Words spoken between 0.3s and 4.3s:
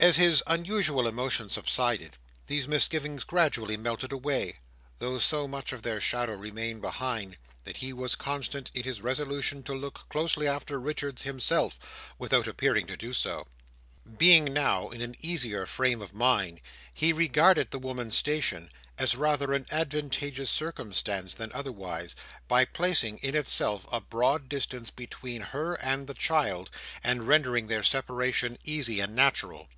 unusual emotion subsided, these misgivings gradually melted